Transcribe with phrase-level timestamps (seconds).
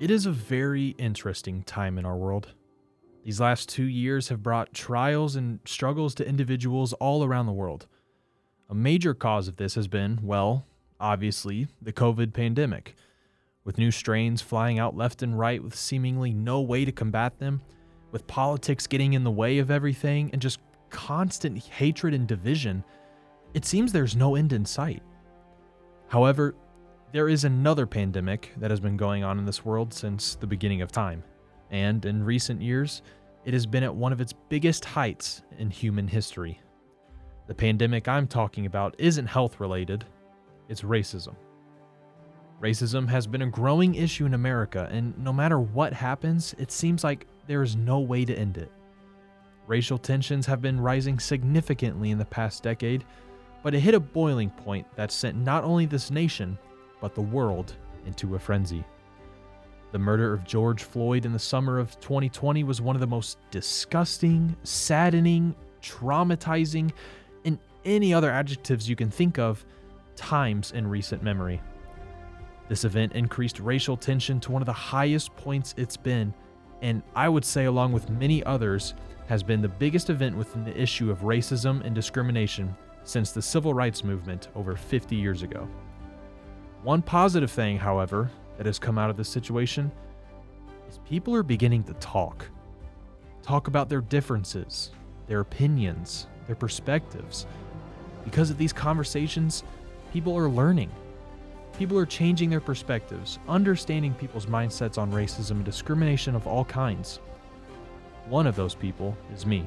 [0.00, 2.48] It is a very interesting time in our world.
[3.24, 7.86] These last two years have brought trials and struggles to individuals all around the world.
[8.68, 10.66] A major cause of this has been, well,
[10.98, 12.96] obviously, the COVID pandemic.
[13.62, 17.62] With new strains flying out left and right with seemingly no way to combat them,
[18.10, 20.58] with politics getting in the way of everything, and just
[20.90, 22.82] constant hatred and division,
[23.54, 25.02] it seems there's no end in sight.
[26.08, 26.56] However,
[27.14, 30.82] there is another pandemic that has been going on in this world since the beginning
[30.82, 31.22] of time,
[31.70, 33.02] and in recent years,
[33.44, 36.60] it has been at one of its biggest heights in human history.
[37.46, 40.04] The pandemic I'm talking about isn't health related,
[40.68, 41.36] it's racism.
[42.60, 47.04] Racism has been a growing issue in America, and no matter what happens, it seems
[47.04, 48.72] like there is no way to end it.
[49.68, 53.04] Racial tensions have been rising significantly in the past decade,
[53.62, 56.58] but it hit a boiling point that sent not only this nation,
[57.04, 57.76] but the world
[58.06, 58.82] into a frenzy.
[59.92, 63.36] The murder of George Floyd in the summer of 2020 was one of the most
[63.50, 66.92] disgusting, saddening, traumatizing,
[67.44, 69.66] and any other adjectives you can think of
[70.16, 71.60] times in recent memory.
[72.70, 76.32] This event increased racial tension to one of the highest points it's been,
[76.80, 78.94] and I would say, along with many others,
[79.26, 83.74] has been the biggest event within the issue of racism and discrimination since the civil
[83.74, 85.68] rights movement over 50 years ago.
[86.84, 89.90] One positive thing, however, that has come out of this situation
[90.86, 92.46] is people are beginning to talk.
[93.42, 94.90] Talk about their differences,
[95.26, 97.46] their opinions, their perspectives.
[98.22, 99.64] Because of these conversations,
[100.12, 100.90] people are learning.
[101.78, 107.18] People are changing their perspectives, understanding people's mindsets on racism and discrimination of all kinds.
[108.26, 109.66] One of those people is me.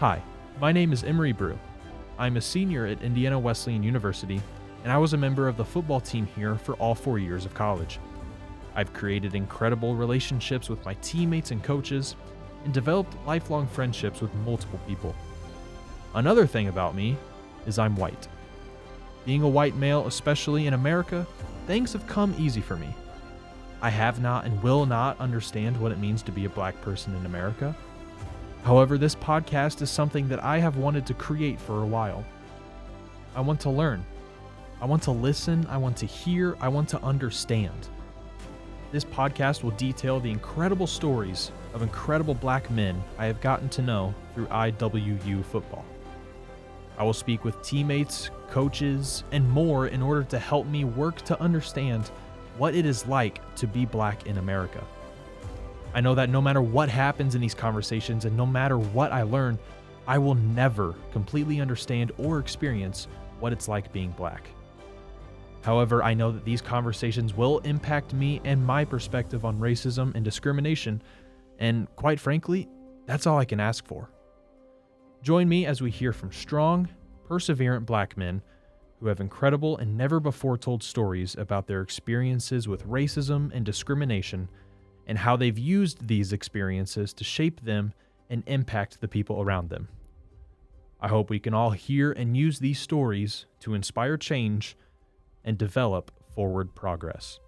[0.00, 0.20] Hi,
[0.60, 1.56] my name is Emery Brew.
[2.18, 4.42] I'm a senior at Indiana Wesleyan University
[4.86, 7.52] and I was a member of the football team here for all four years of
[7.54, 7.98] college.
[8.76, 12.14] I've created incredible relationships with my teammates and coaches,
[12.62, 15.12] and developed lifelong friendships with multiple people.
[16.14, 17.16] Another thing about me
[17.66, 18.28] is I'm white.
[19.24, 21.26] Being a white male, especially in America,
[21.66, 22.94] things have come easy for me.
[23.82, 27.12] I have not and will not understand what it means to be a black person
[27.16, 27.74] in America.
[28.62, 32.24] However, this podcast is something that I have wanted to create for a while.
[33.34, 34.06] I want to learn
[34.80, 37.88] I want to listen, I want to hear, I want to understand.
[38.92, 43.82] This podcast will detail the incredible stories of incredible black men I have gotten to
[43.82, 45.84] know through IWU football.
[46.98, 51.40] I will speak with teammates, coaches, and more in order to help me work to
[51.40, 52.10] understand
[52.58, 54.84] what it is like to be black in America.
[55.94, 59.22] I know that no matter what happens in these conversations and no matter what I
[59.22, 59.58] learn,
[60.06, 63.08] I will never completely understand or experience
[63.40, 64.48] what it's like being black.
[65.62, 70.24] However, I know that these conversations will impact me and my perspective on racism and
[70.24, 71.02] discrimination,
[71.58, 72.68] and quite frankly,
[73.06, 74.10] that's all I can ask for.
[75.22, 76.88] Join me as we hear from strong,
[77.28, 78.42] perseverant black men
[79.00, 84.48] who have incredible and never before told stories about their experiences with racism and discrimination
[85.06, 87.92] and how they've used these experiences to shape them
[88.30, 89.88] and impact the people around them.
[91.00, 94.76] I hope we can all hear and use these stories to inspire change
[95.46, 97.40] and develop forward progress.